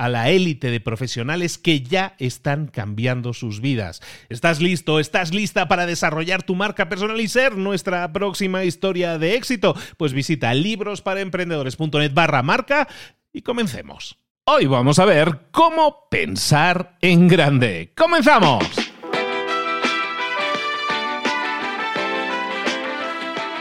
[0.00, 4.00] a la élite de profesionales que ya están cambiando sus vidas.
[4.30, 4.98] ¿Estás listo?
[4.98, 9.76] ¿Estás lista para desarrollar tu marca personal y ser nuestra próxima historia de éxito?
[9.98, 12.88] Pues visita librosparaemprendedores.net barra marca
[13.30, 14.16] y comencemos.
[14.44, 17.92] Hoy vamos a ver cómo pensar en grande.
[17.94, 18.79] ¡Comenzamos!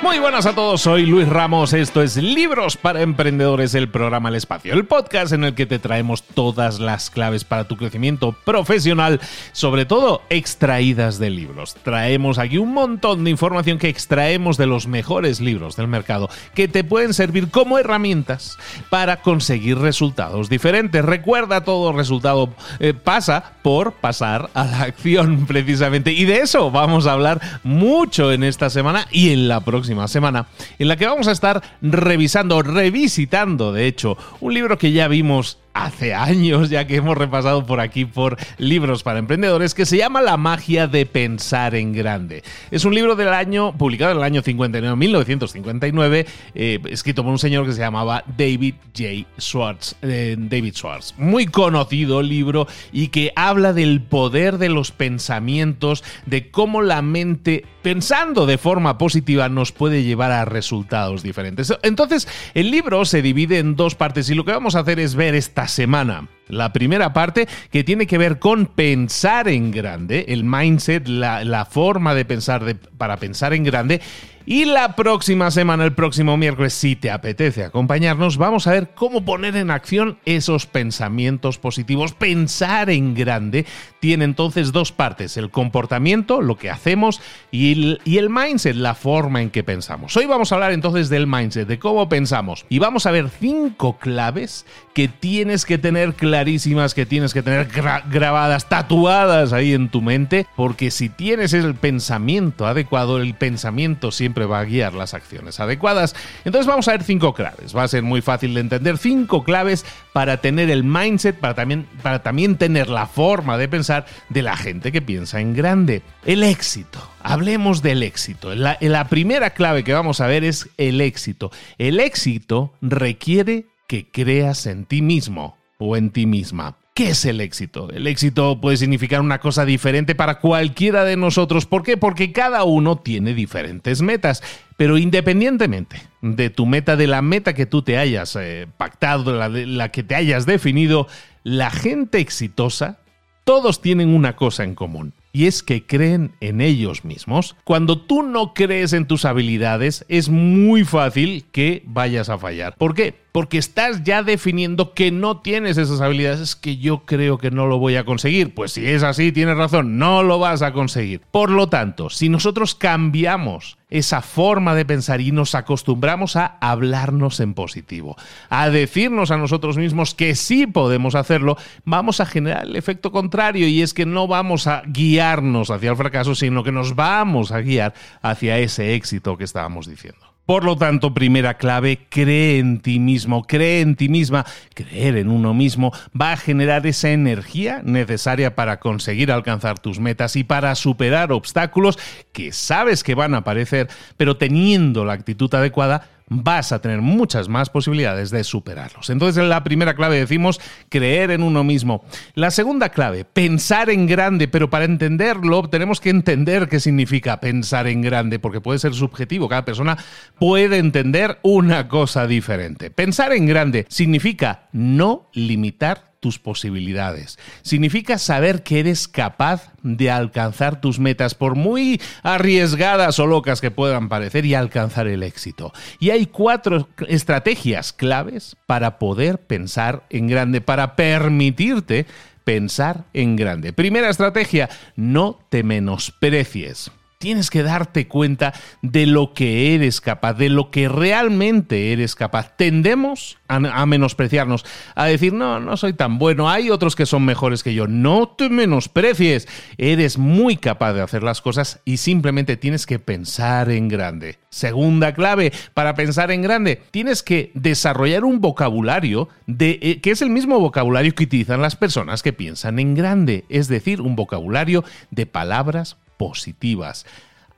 [0.02, 4.36] Muy buenas a todos, soy Luis Ramos, esto es Libros para Emprendedores, el programa El
[4.36, 9.20] Espacio, el podcast en el que te traemos todas las claves para tu crecimiento profesional,
[9.52, 11.76] sobre todo extraídas de libros.
[11.84, 16.70] Traemos aquí un montón de información que extraemos de los mejores libros del mercado, que
[16.70, 18.58] te pueden servir como herramientas
[18.90, 21.04] para conseguir resultados diferentes.
[21.04, 27.06] Recuerda, todo resultado eh, pasa por pasar a la acción precisamente, y de eso vamos
[27.06, 31.28] a hablar mucho en esta semana y en la próxima semana, en la que vamos
[31.28, 36.98] a estar revisando, revisitando, de hecho, un libro que ya vimos hace años, ya que
[36.98, 41.76] hemos repasado por aquí por libros para emprendedores, que se llama La magia de pensar
[41.76, 42.44] en grande.
[42.72, 46.26] Es un libro del año, publicado en el año 59, 1959,
[46.56, 49.28] eh, escrito por un señor que se llamaba David J.
[49.40, 49.96] Schwartz.
[50.02, 51.14] Eh, David Schwartz.
[51.18, 57.66] Muy conocido libro y que habla del poder de los pensamientos, de cómo la mente,
[57.82, 61.74] pensando de forma positiva, nos puede llevar a resultados diferentes.
[61.84, 65.16] Entonces, el libro se divide en dos partes y lo que vamos a hacer es
[65.16, 66.28] ver esta semana.
[66.50, 72.16] La primera parte que tiene que ver con pensar en grande, el mindset, la, forma
[72.16, 74.02] de pensar para pensar en grande.
[74.46, 79.24] Y la próxima semana, el próximo miércoles, si te apetece acompañarnos, vamos a ver cómo
[79.24, 82.14] poner en acción esos pensamientos positivos.
[82.14, 83.68] Pensar en grande
[84.00, 87.22] tiene entonces dos partes, el comportamiento, lo que hacemos,
[87.52, 90.18] y el, y el mindset, la forma en que pensamos.
[90.18, 92.66] Hoy vamos a hablar entonces del mindset, de cómo pensamos.
[92.70, 97.68] Y vamos a ver cinco claves que tienes que tener clarísimas, que tienes que tener
[97.68, 104.46] grabadas, tatuadas ahí en tu mente, porque si tienes el pensamiento adecuado, el pensamiento siempre
[104.46, 106.16] va a guiar las acciones adecuadas.
[106.46, 107.76] Entonces vamos a ver cinco claves.
[107.76, 108.98] Va a ser muy fácil de entender.
[108.98, 114.06] Cinco claves para tener el mindset, para también, para también tener la forma de pensar
[114.30, 116.04] de la gente que piensa en grande.
[116.26, 117.06] El éxito.
[117.22, 118.56] Hablemos del éxito.
[118.56, 121.52] La, la primera clave que vamos a ver es el éxito.
[121.78, 126.78] El éxito requiere que creas en ti mismo o en ti misma.
[126.94, 127.90] ¿Qué es el éxito?
[127.92, 131.66] El éxito puede significar una cosa diferente para cualquiera de nosotros.
[131.66, 131.96] ¿Por qué?
[131.96, 134.44] Porque cada uno tiene diferentes metas.
[134.76, 139.48] Pero independientemente de tu meta, de la meta que tú te hayas eh, pactado, la,
[139.48, 141.08] la que te hayas definido,
[141.44, 143.00] la gente exitosa,
[143.46, 147.56] todos tienen una cosa en común y es que creen en ellos mismos.
[147.64, 152.76] Cuando tú no crees en tus habilidades, es muy fácil que vayas a fallar.
[152.78, 153.16] ¿Por qué?
[153.32, 156.40] porque estás ya definiendo que no tienes esas habilidades.
[156.40, 158.54] Es que yo creo que no lo voy a conseguir.
[158.54, 161.22] Pues si es así, tienes razón, no lo vas a conseguir.
[161.32, 167.40] Por lo tanto, si nosotros cambiamos esa forma de pensar y nos acostumbramos a hablarnos
[167.40, 168.16] en positivo,
[168.50, 173.68] a decirnos a nosotros mismos que sí podemos hacerlo, vamos a generar el efecto contrario
[173.68, 177.62] y es que no vamos a guiarnos hacia el fracaso, sino que nos vamos a
[177.62, 180.30] guiar hacia ese éxito que estábamos diciendo.
[180.50, 184.48] Por lo tanto, primera clave, cree en ti mismo, cree en ti misma.
[184.74, 190.36] Creer en uno mismo va a generar esa energía necesaria para conseguir alcanzar tus metas
[190.36, 192.00] y para superar obstáculos
[192.32, 197.50] que sabes que van a aparecer, pero teniendo la actitud adecuada, vas a tener muchas
[197.50, 199.10] más posibilidades de superarlos.
[199.10, 202.04] Entonces, en la primera clave decimos creer en uno mismo.
[202.36, 207.88] La segunda clave, pensar en grande, pero para entenderlo tenemos que entender qué significa pensar
[207.88, 209.98] en grande, porque puede ser subjetivo, cada persona
[210.38, 212.92] puede entender una cosa diferente.
[212.92, 217.40] Pensar en grande significa no limitar tus posibilidades.
[217.62, 223.72] Significa saber que eres capaz de alcanzar tus metas, por muy arriesgadas o locas que
[223.72, 225.74] puedan parecer, y alcanzar el éxito.
[226.00, 232.06] Y hay cuatro estrategias claves para poder pensar en grande, para permitirte
[232.44, 233.74] pensar en grande.
[233.74, 236.92] Primera estrategia, no te menosprecies.
[237.22, 242.56] Tienes que darte cuenta de lo que eres capaz, de lo que realmente eres capaz.
[242.56, 247.62] Tendemos a, menospreciarnos, a decir, no, no soy tan bueno, hay otros que son mejores
[247.62, 247.88] que yo.
[247.88, 253.70] No te menosprecies, eres muy capaz de hacer las cosas y simplemente tienes que pensar
[253.70, 254.40] en grande.
[254.50, 260.22] Segunda clave para pensar en grande, tienes que desarrollar un vocabulario de, eh, que es
[260.22, 264.86] el mismo vocabulario que utilizan las personas que piensan en grande, es decir, un vocabulario
[265.12, 267.08] de palabras positivas.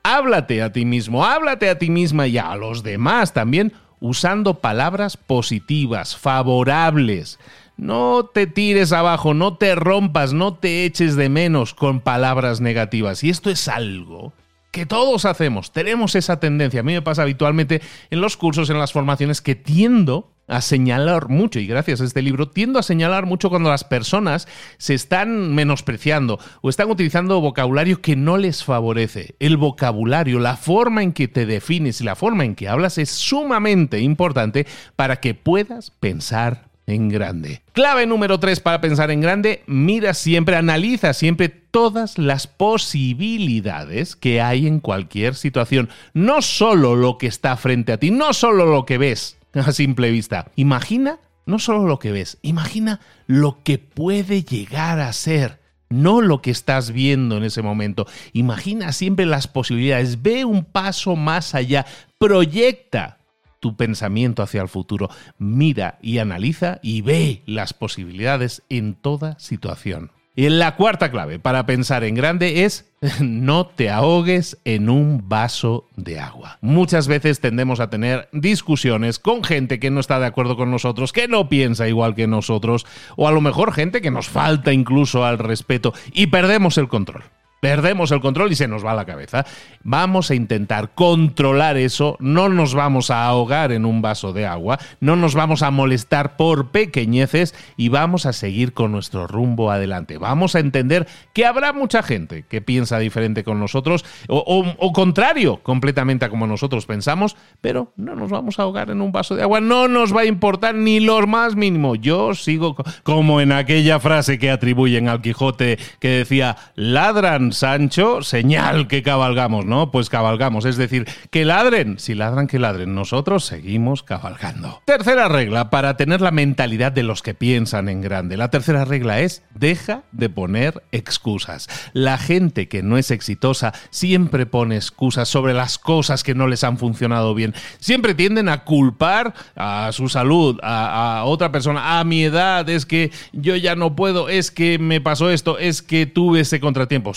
[0.04, 5.16] Háblate a ti mismo, háblate a ti misma y a los demás también usando palabras
[5.16, 7.38] positivas, favorables.
[7.76, 13.22] No te tires abajo, no te rompas, no te eches de menos con palabras negativas.
[13.24, 14.32] Y esto es algo
[14.70, 16.80] que todos hacemos, tenemos esa tendencia.
[16.80, 21.28] A mí me pasa habitualmente en los cursos, en las formaciones, que tiendo a señalar
[21.28, 24.48] mucho, y gracias a este libro, tiendo a señalar mucho cuando las personas
[24.78, 29.34] se están menospreciando o están utilizando vocabulario que no les favorece.
[29.38, 33.10] El vocabulario, la forma en que te defines y la forma en que hablas es
[33.10, 34.66] sumamente importante
[34.96, 37.62] para que puedas pensar en grande.
[37.72, 44.40] Clave número 3 para pensar en grande, mira siempre, analiza siempre todas las posibilidades que
[44.40, 45.88] hay en cualquier situación.
[46.12, 50.10] No solo lo que está frente a ti, no solo lo que ves a simple
[50.10, 50.50] vista.
[50.56, 55.60] Imagina no solo lo que ves, imagina lo que puede llegar a ser
[55.92, 58.06] no lo que estás viendo en ese momento.
[58.32, 61.86] Imagina siempre las posibilidades, ve un paso más allá,
[62.18, 63.18] proyecta
[63.60, 65.10] tu pensamiento hacia el futuro.
[65.38, 70.10] Mira y analiza y ve las posibilidades en toda situación.
[70.34, 72.90] Y la cuarta clave para pensar en grande es
[73.20, 76.56] no te ahogues en un vaso de agua.
[76.62, 81.12] Muchas veces tendemos a tener discusiones con gente que no está de acuerdo con nosotros,
[81.12, 82.86] que no piensa igual que nosotros,
[83.16, 87.24] o a lo mejor gente que nos falta incluso al respeto y perdemos el control.
[87.62, 89.46] Perdemos el control y se nos va la cabeza.
[89.84, 94.80] Vamos a intentar controlar eso, no nos vamos a ahogar en un vaso de agua,
[94.98, 100.18] no nos vamos a molestar por pequeñeces y vamos a seguir con nuestro rumbo adelante.
[100.18, 106.24] Vamos a entender que habrá mucha gente que piensa diferente con nosotros o, contrario completamente
[106.24, 109.60] a como nosotros pensamos, pero no nos vamos a ahogar en un vaso de agua,
[109.60, 111.94] no nos va a importar ni lo más mínimo.
[111.94, 112.74] Yo sigo
[113.04, 119.64] como en aquella frase que atribuyen al Quijote que decía, ladran Sancho, señal que cabalgamos,
[119.66, 119.90] ¿no?
[119.90, 124.82] Pues cabalgamos, es decir, que ladren, si ladran, que ladren, nosotros seguimos cabalgando.
[124.84, 128.36] Tercera regla para tener la mentalidad de los que piensan en grande.
[128.36, 131.68] La tercera regla es, deja de poner excusas.
[131.92, 136.64] La gente que no es exitosa siempre pone excusas sobre las cosas que no les
[136.64, 137.54] han funcionado bien.
[137.78, 143.10] Siempre tienden a culpar a su salud, a, otra persona, a mi edad, es que
[143.32, 147.14] yo ya no puedo, es que me pasó esto, es que tuve ese contratiempo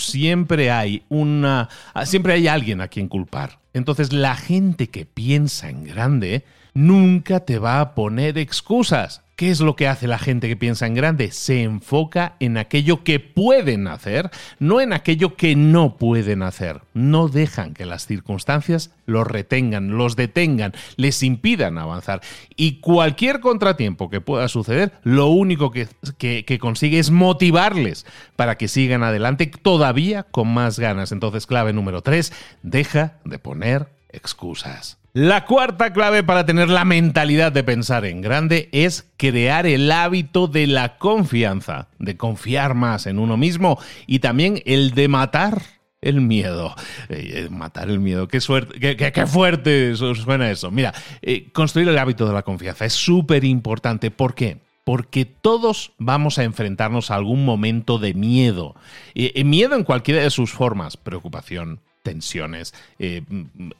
[0.72, 1.70] hay una
[2.06, 3.60] siempre hay alguien a quien culpar.
[3.74, 9.25] Entonces la gente que piensa en grande nunca te va a poner excusas.
[9.36, 11.30] ¿Qué es lo que hace la gente que piensa en grande?
[11.32, 16.84] Se enfoca en aquello que pueden hacer, no en aquello que no pueden hacer.
[16.94, 22.22] No dejan que las circunstancias los retengan, los detengan, les impidan avanzar.
[22.56, 25.90] Y cualquier contratiempo que pueda suceder, lo único que,
[26.58, 28.06] consigue es motivarles
[28.38, 31.12] para que sigan adelante todavía con más ganas.
[31.12, 32.32] Entonces, clave número tres,
[32.64, 34.98] deja de poner excusas.
[35.16, 40.48] La cuarta clave para tener la mentalidad de pensar en grande es crear el hábito
[40.48, 45.62] de la confianza, de confiar más en uno mismo y también el de matar
[46.02, 46.76] el miedo.
[47.08, 50.70] Eh, matar el miedo, qué, suerte, qué, fuerte suena eso.
[50.70, 54.12] Mira, eh, construir el hábito de la confianza es súper importante.
[54.12, 54.60] ¿Por qué?
[54.84, 58.76] Porque todos vamos a enfrentarnos a algún momento de miedo.
[59.14, 60.98] Eh, miedo en cualquiera de sus formas.
[60.98, 63.24] Preocupación, tensiones, eh,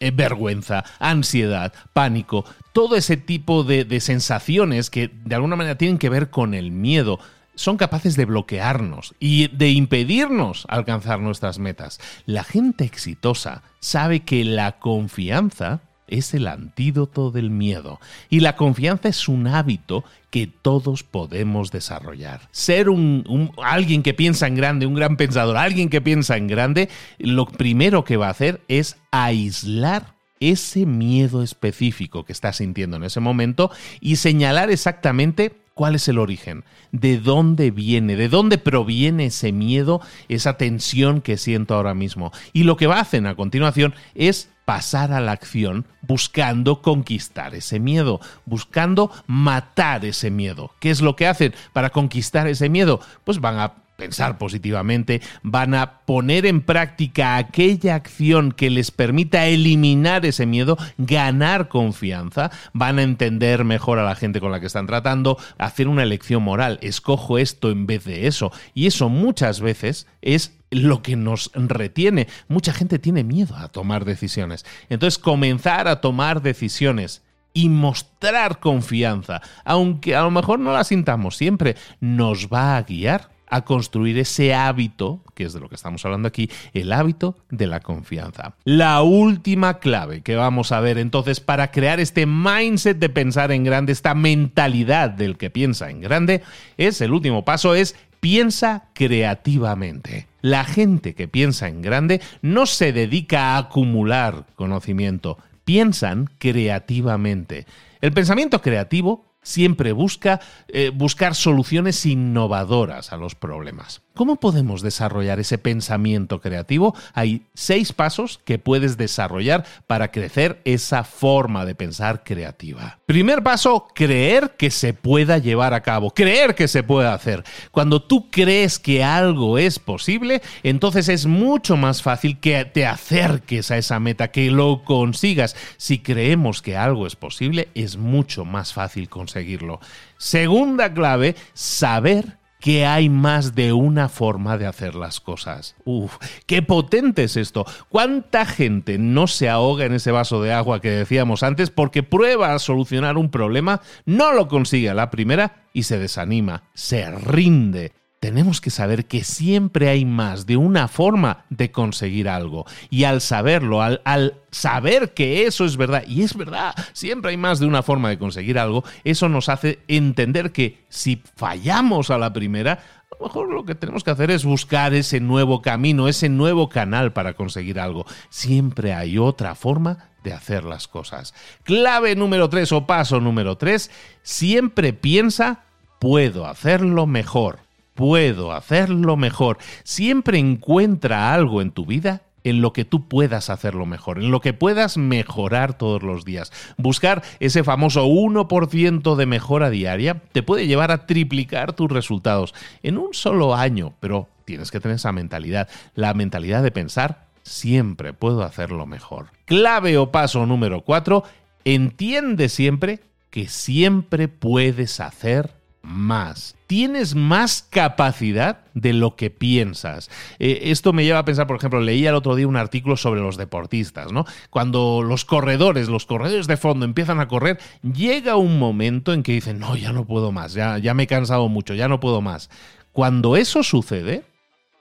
[0.02, 6.10] eh, vergüenza, ansiedad, pánico, todo ese tipo de sensaciones que de alguna manera tienen que
[6.10, 7.20] ver con el miedo
[7.56, 12.00] son capaces de bloquearnos y de impedirnos alcanzar nuestras metas.
[12.26, 19.10] La gente exitosa sabe que la confianza es el antídoto del miedo y la confianza
[19.10, 22.42] es un hábito que todos podemos desarrollar.
[22.52, 26.90] Ser un, alguien que piensa en grande, un gran pensador, alguien que piensa en grande,
[27.18, 33.06] lo primero que va a hacer es aislar ese miedo específico que está sintiendo en
[33.06, 33.72] ese momento
[34.02, 40.02] y señalar exactamente cuál es el origen, de dónde viene, de dónde proviene ese miedo,
[40.30, 42.32] esa tensión que siento ahora mismo.
[42.54, 47.56] Y lo que va a hacer a continuación es pasar a la acción buscando conquistar
[47.56, 50.72] ese miedo, buscando matar ese miedo.
[50.80, 53.00] ¿Qué es lo que hacen para conquistar ese miedo?
[53.24, 59.46] Pues van a pensar positivamente, van a poner en práctica aquella acción que les permita
[59.46, 64.68] eliminar ese miedo, ganar confianza, van a entender mejor a la gente con la que
[64.68, 68.52] están tratando, hacer una elección moral, escojo esto en vez de eso.
[68.74, 72.28] Y eso muchas veces es lo que nos retiene.
[72.48, 74.66] Mucha gente tiene miedo a tomar decisiones.
[74.90, 77.22] Entonces, comenzar a tomar decisiones
[77.54, 83.30] y mostrar confianza, aunque a lo mejor no la sintamos siempre, nos va a guiar
[83.48, 87.68] a construir ese hábito, que es de lo que estamos hablando aquí, el hábito de
[87.68, 88.56] la confianza.
[88.66, 93.64] La última clave que vamos a ver entonces para crear este mindset de pensar en
[93.64, 96.44] grande, esta mentalidad del que piensa en grande,
[96.76, 100.26] es el último paso, es piensa creativamente.
[100.42, 107.68] La gente que piensa en grande no se dedica a acumular conocimiento, piensan creativamente.
[108.02, 114.02] El pensamiento creativo siempre busca eh, buscar soluciones innovadoras a los problemas.
[114.16, 116.96] ¿Cómo podemos desarrollar ese pensamiento creativo?
[117.14, 123.00] Hay seis pasos que puedes desarrollar para crecer esa forma de pensar creativa.
[123.06, 127.44] Primer paso, creer que se pueda llevar a cabo, creer que se pueda hacer.
[127.72, 133.70] Cuando tú crees que algo es posible, entonces es mucho más fácil que te acerques
[133.70, 135.58] a esa meta, que lo consigas.
[135.76, 139.82] Si creemos que algo es posible, es mucho más fácil conseguirlo.
[140.18, 145.76] Segunda clave, saber que hay más de una forma de hacer las cosas.
[145.84, 146.18] Uf,
[146.48, 147.64] qué potente es esto.
[147.90, 152.56] ¿Cuánta gente no se ahoga en ese vaso de agua que decíamos antes porque prueba
[152.56, 157.92] a solucionar un problema, no lo consigue a la primera y se desanima, se rinde?
[158.26, 162.66] Tenemos que saber que siempre hay más de una forma de conseguir algo.
[162.90, 167.60] Y al saberlo, al, saber que eso es verdad, y es verdad, siempre hay más
[167.60, 172.34] de una forma de conseguir algo, eso nos hace entender que si fallamos a la
[172.34, 172.80] primera,
[173.12, 176.68] a lo mejor lo que tenemos que hacer es buscar ese nuevo camino, ese nuevo
[176.68, 178.08] canal para conseguir algo.
[178.30, 181.36] Siempre hay otra forma de hacer las cosas.
[181.62, 183.92] Clave número 3 o paso número 3,
[184.24, 185.66] siempre piensa,
[186.00, 187.65] puedo hacerlo mejor
[187.96, 189.58] puedo hacerlo mejor.
[189.84, 194.40] Siempre encuentra algo en tu vida en lo que tú puedas hacerlo mejor, en lo
[194.40, 196.54] que puedas mejorar todos los días.
[196.78, 203.00] Buscar ese famoso 1% de mejora diaria te puede llevar a triplicar tus resultados en
[203.00, 208.44] un solo año, pero tienes que tener esa mentalidad, la mentalidad de pensar, siempre puedo
[208.44, 209.30] hacerlo mejor.
[209.46, 211.24] Clave o paso número 4,
[211.64, 213.00] entiende siempre
[213.32, 216.56] que siempre puedes hacer más.
[216.68, 220.10] Tienes más capacidad de lo que piensas.
[220.40, 223.22] Eh, esto me lleva a pensar, por ejemplo, leía el otro día un artículo sobre
[223.22, 224.26] los deportistas, ¿no?
[224.50, 229.34] Cuando los corredores, los corredores de fondo empiezan a correr, llega un momento en que
[229.34, 232.22] dicen, no, ya no puedo más, ya, ya me he cansado mucho, ya no puedo
[232.22, 232.50] más.
[232.92, 234.24] Cuando eso sucede,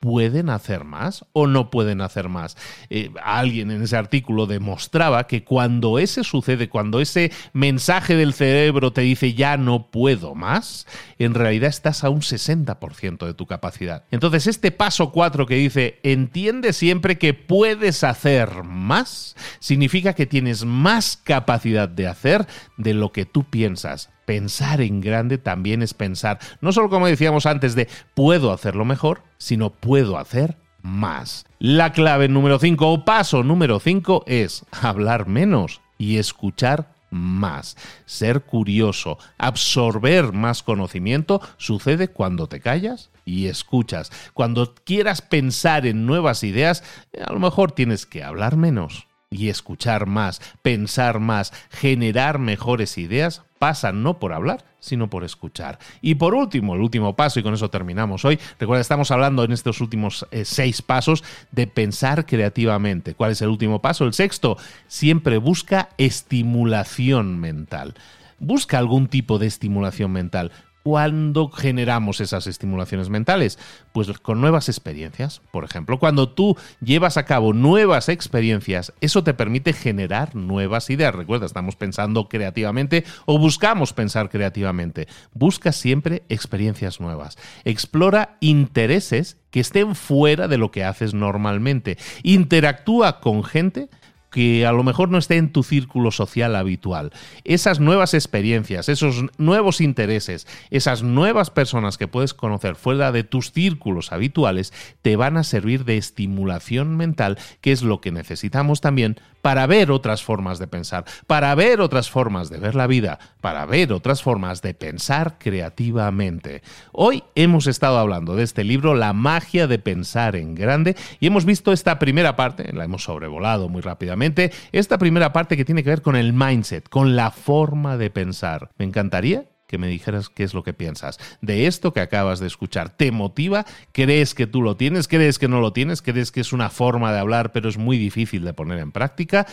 [0.04, 2.58] pueden hacer más o no pueden hacer más.
[2.90, 8.92] Eh, alguien en ese artículo demostraba que cuando ese sucede, cuando ese mensaje del cerebro
[8.92, 10.86] te dice ya no puedo más,
[11.18, 14.04] en realidad estás a un 60% de tu capacidad.
[14.10, 20.66] Entonces este paso 4 que dice entiende siempre que puedes hacer más, significa que tienes
[20.66, 22.46] más capacidad de hacer
[22.76, 27.46] de lo que tú piensas pensar en grande también es pensar, no solo como decíamos
[27.46, 31.46] antes de puedo hacerlo mejor, sino puedo hacer más.
[31.58, 37.76] La clave número 5 o paso número 5 es hablar menos y escuchar más.
[38.04, 44.10] Ser curioso, absorber más conocimiento, sucede cuando te callas y escuchas.
[44.34, 46.82] Cuando quieras pensar en nuevas ideas,
[47.24, 53.42] a lo mejor tienes que hablar menos y escuchar más, pensar más, generar mejores ideas,
[53.64, 55.78] pasan no por hablar, sino por escuchar.
[56.02, 59.52] Y por último, el último paso, y con eso terminamos hoy, recuerda, estamos hablando en
[59.52, 63.14] estos últimos eh, seis pasos de pensar creativamente.
[63.14, 64.04] ¿Cuál es el último paso?
[64.04, 67.94] El sexto, siempre busca estimulación mental.
[68.38, 70.52] Busca algún tipo de estimulación mental.
[70.84, 73.58] ¿Cuándo generamos esas estimulaciones mentales?
[73.92, 75.40] Pues con nuevas experiencias.
[75.50, 81.14] Por ejemplo, cuando tú llevas a cabo nuevas experiencias, eso te permite generar nuevas ideas.
[81.14, 85.08] Recuerda, estamos pensando creativamente o buscamos pensar creativamente.
[85.32, 87.38] Busca siempre experiencias nuevas.
[87.64, 91.96] Explora intereses que estén fuera de lo que haces normalmente.
[92.22, 93.88] Interactúa con gente
[94.34, 97.12] que a lo mejor no esté en tu círculo social habitual.
[97.44, 103.52] Esas nuevas experiencias, esos nuevos intereses, esas nuevas personas que puedes conocer fuera de tus
[103.52, 104.72] círculos habituales,
[105.02, 109.90] te van a servir de estimulación mental, que es lo que necesitamos también para ver
[109.90, 114.22] otras formas de pensar, para ver otras formas de ver la vida, para ver otras
[114.22, 116.62] formas de pensar creativamente.
[116.92, 121.44] Hoy hemos estado hablando de este libro, La magia de pensar en grande, y hemos
[121.44, 124.23] visto esta primera parte, la hemos sobrevolado muy rápidamente,
[124.72, 128.70] esta primera parte que tiene que ver con el mindset, con la forma de pensar.
[128.78, 132.46] Me encantaría que me dijeras qué es lo que piensas de esto que acabas de
[132.46, 132.96] escuchar.
[132.96, 133.64] ¿Te motiva?
[133.92, 135.08] ¿Crees que tú lo tienes?
[135.08, 136.02] ¿Crees que no lo tienes?
[136.02, 139.46] ¿Crees que es una forma de hablar pero es muy difícil de poner en práctica?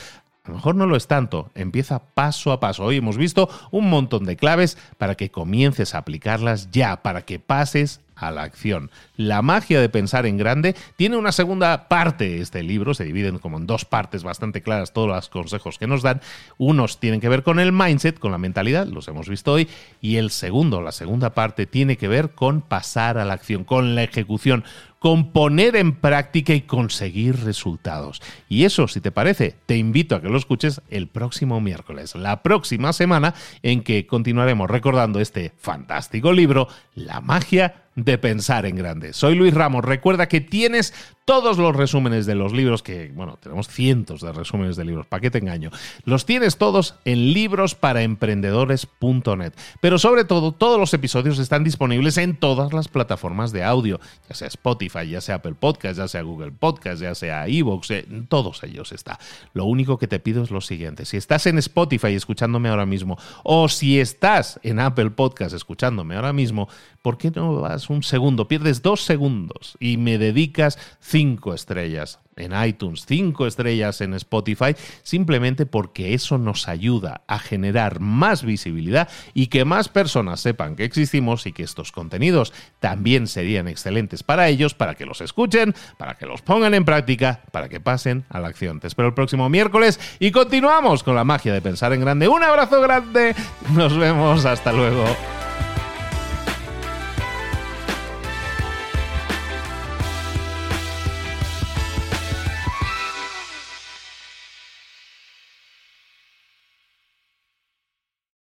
[0.44, 2.84] A lo mejor no lo es tanto, empieza paso a paso.
[2.84, 7.38] Hoy hemos visto un montón de claves para que comiences a aplicarlas ya, para que
[7.38, 8.90] pases a la acción.
[9.18, 13.58] La magia de pensar en grande tiene una segunda parte este libro, se dividen como
[13.58, 16.22] en dos partes bastante claras todos los consejos que nos dan.
[16.58, 19.70] Unos tienen que ver con el mindset, con la mentalidad, los hemos visto hoy,
[20.02, 23.94] y el segundo, la segunda parte tiene que ver con pasar a la acción, con
[23.94, 24.64] la ejecución,
[25.02, 28.22] con poner en práctica y conseguir resultados.
[28.48, 32.44] Y eso, si te parece, te invito a que lo escuches el próximo miércoles, la
[32.44, 39.14] próxima semana, en que continuaremos recordando este fantástico libro, La magia de pensar en grande.
[39.14, 39.84] Soy Luis Ramos.
[39.84, 40.94] Recuerda que tienes
[41.26, 45.22] todos los resúmenes de los libros, que, bueno, tenemos cientos de resúmenes de libros, ¿para
[45.22, 45.70] qué te engaño?
[46.04, 49.54] Los tienes todos en librosparaemprendedores.net.
[49.80, 54.36] Pero sobre todo, todos los episodios están disponibles en todas las plataformas de audio, ya
[54.36, 58.64] sea Spotify, ya sea Apple Podcast, ya sea Google Podcast, ya sea Evox, en todos
[58.64, 59.20] ellos está.
[59.54, 63.18] Lo único que te pido es lo siguiente, si estás en Spotify escuchándome ahora mismo,
[63.44, 66.68] o si estás en Apple Podcast escuchándome ahora mismo,
[67.02, 72.54] ¿por qué no vas un segundo, pierdes dos segundos y me dedicas cinco estrellas en
[72.66, 79.48] iTunes, cinco estrellas en Spotify, simplemente porque eso nos ayuda a generar más visibilidad y
[79.48, 84.74] que más personas sepan que existimos y que estos contenidos también serían excelentes para ellos,
[84.74, 88.48] para que los escuchen, para que los pongan en práctica, para que pasen a la
[88.48, 88.80] acción.
[88.80, 92.28] Te espero el próximo miércoles y continuamos con la magia de pensar en grande.
[92.28, 93.36] Un abrazo grande,
[93.74, 95.06] nos vemos, hasta luego.